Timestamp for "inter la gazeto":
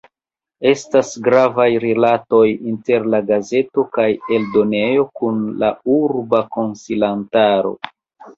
2.71-3.85